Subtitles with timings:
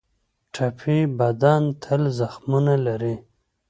[0.53, 3.15] ټپي بدن تل زخمونه لري.